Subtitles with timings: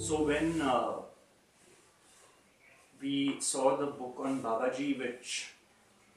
[0.00, 0.92] So when uh,
[3.02, 5.50] we saw the book on Babaji, which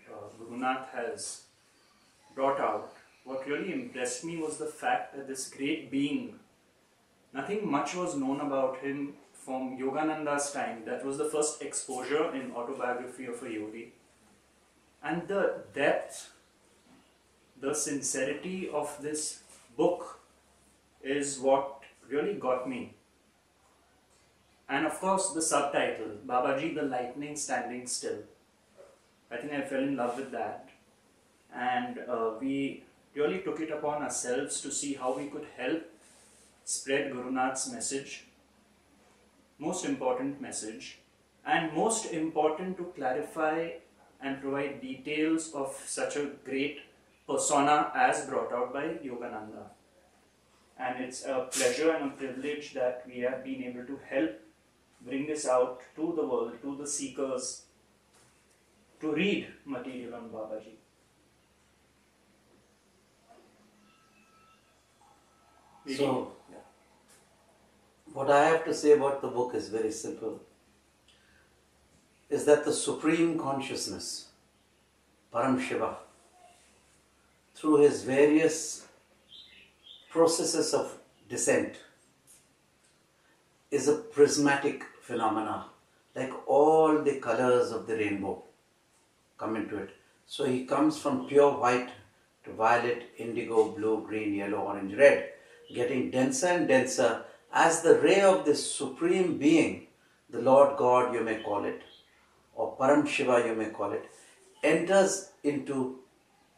[0.10, 1.42] uh, Gurunath has
[2.34, 2.96] brought out,
[3.26, 6.40] what really impressed me was the fact that this great being,
[7.34, 10.86] nothing much was known about him from Yogananda's time.
[10.86, 13.92] That was the first exposure in autobiography of a yogi.
[15.04, 16.32] And the depth,
[17.60, 19.44] the sincerity of this
[19.76, 20.22] book
[21.04, 22.94] is what really got me.
[24.70, 28.20] And of course, the subtitle, Babaji the Lightning Standing Still.
[29.30, 30.70] I think I fell in love with that.
[31.56, 32.84] And uh, we
[33.16, 35.84] really took it upon ourselves to see how we could help
[36.66, 38.26] spread Gurunath's message,
[39.60, 41.00] most important message,
[41.46, 43.70] and most important to clarify
[44.22, 46.80] and provide details of such a great
[47.28, 49.66] persona as brought out by Yogananda.
[50.80, 54.32] And it's a pleasure and a privilege that we have been able to help
[55.06, 57.64] bring this out to the world, to the seekers,
[59.00, 60.76] to read material on Babaji.
[65.98, 66.32] So,
[68.14, 70.40] what I have to say about the book is very simple
[72.30, 74.30] is that the Supreme Consciousness,
[75.34, 75.98] Param Shiva,
[77.54, 78.88] through his various
[80.10, 80.98] processes of
[81.30, 81.76] descent,
[83.72, 85.66] is a prismatic phenomena,
[86.16, 88.42] like all the colors of the rainbow
[89.38, 89.92] come into it.
[90.26, 91.90] So he comes from pure white
[92.46, 95.30] to violet, indigo, blue, green, yellow, orange, red
[95.74, 99.88] getting denser and denser as the ray of this supreme being,
[100.30, 101.82] the Lord God, you may call it,
[102.56, 104.06] or Param Shiva, you may call it,
[104.64, 106.00] enters into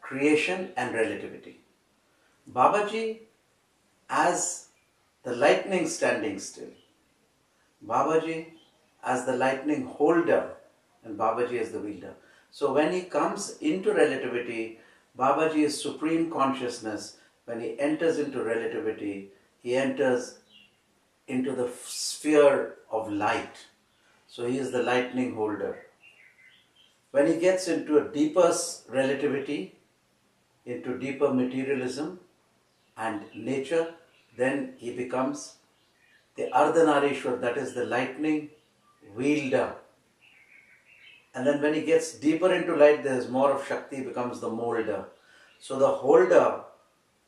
[0.01, 1.59] creation and relativity.
[2.51, 3.19] Babaji,
[4.09, 4.67] as
[5.23, 6.69] the lightning standing still,
[7.87, 8.47] Babaji
[9.03, 10.51] as the lightning holder,
[11.03, 12.13] and Babaji as the wielder.
[12.51, 14.79] So when he comes into relativity,
[15.17, 19.29] Babaji is supreme consciousness when he enters into relativity,
[19.61, 20.39] he enters
[21.27, 23.67] into the sphere of light.
[24.27, 25.85] So he is the lightning holder.
[27.11, 28.53] When he gets into a deeper
[28.89, 29.75] relativity,
[30.65, 32.19] into deeper materialism
[32.97, 33.93] and nature,
[34.35, 35.55] then he becomes
[36.35, 38.49] the Ardhanarishwar, that is the lightning
[39.15, 39.73] wielder.
[41.33, 44.49] And then when he gets deeper into light, there is more of Shakti, becomes the
[44.49, 45.05] molder.
[45.59, 46.61] So the holder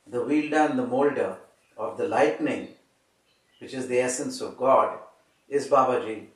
[0.10, 1.38] the wielder and the molder
[1.78, 2.70] of the lightning,
[3.60, 4.98] which is the essence of God,
[5.50, 6.28] is Babaji.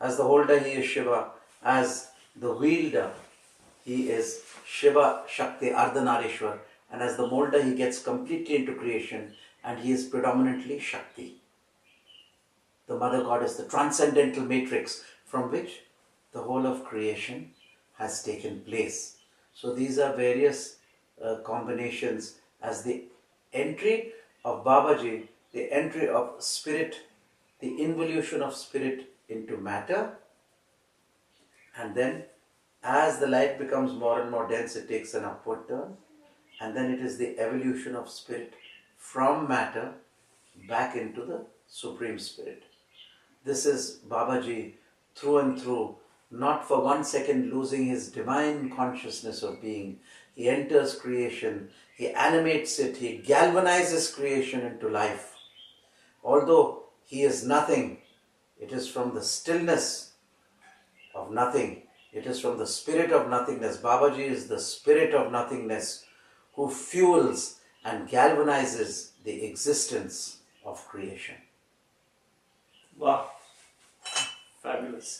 [0.00, 1.30] As the holder, he is Shiva.
[1.62, 3.10] As the wielder,
[3.84, 6.58] he is Shiva Shakti Ardhanarishwar.
[6.92, 11.39] And as the molder, he gets completely into creation and he is predominantly Shakti.
[12.90, 15.82] The Mother Goddess, the transcendental matrix from which
[16.32, 17.52] the whole of creation
[17.98, 19.18] has taken place.
[19.54, 20.78] So these are various
[21.24, 23.04] uh, combinations as the
[23.52, 24.10] entry
[24.44, 26.96] of Babaji, the entry of spirit,
[27.60, 30.18] the involution of spirit into matter,
[31.78, 32.24] and then
[32.82, 35.96] as the light becomes more and more dense, it takes an upward turn,
[36.60, 38.52] and then it is the evolution of spirit
[38.96, 39.92] from matter
[40.68, 42.64] back into the Supreme Spirit.
[43.42, 44.74] This is Babaji
[45.14, 45.96] through and through,
[46.30, 50.00] not for one second losing his divine consciousness of being,
[50.34, 55.34] he enters creation, he animates it, he galvanizes creation into life.
[56.22, 57.98] Although he is nothing,
[58.58, 60.12] it is from the stillness
[61.14, 63.78] of nothing, it is from the spirit of nothingness.
[63.78, 66.04] Babaji is the spirit of nothingness
[66.54, 71.36] who fuels and galvanizes the existence of creation.
[73.00, 73.30] Wow,
[74.62, 75.10] fabulous.